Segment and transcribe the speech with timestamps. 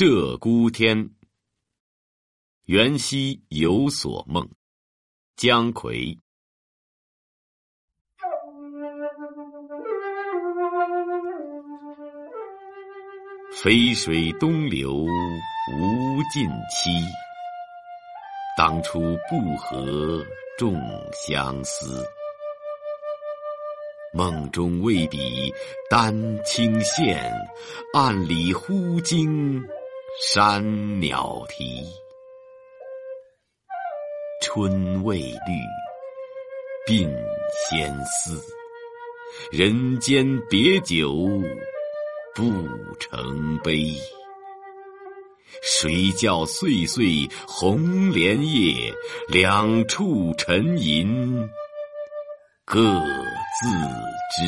[0.00, 1.10] 鹧鸪天。
[2.64, 4.48] 元夕有所梦，
[5.36, 6.18] 姜夔。
[13.52, 16.88] 飞水东流无尽期，
[18.56, 20.24] 当初不合
[20.56, 20.80] 众
[21.12, 22.02] 相思。
[24.14, 25.52] 梦中未比
[25.90, 27.22] 丹青现，
[27.92, 29.62] 暗里忽惊
[30.22, 31.82] 山鸟啼。
[34.42, 35.32] 春未绿，
[36.86, 37.10] 鬓
[37.56, 38.38] 先丝。
[39.50, 41.10] 人间别酒，
[42.34, 42.52] 不
[42.98, 43.94] 成杯。
[45.62, 48.92] 谁教岁岁红莲叶，
[49.26, 51.48] 两处沉吟，
[52.66, 52.82] 各
[53.58, 53.70] 自
[54.36, 54.44] 知。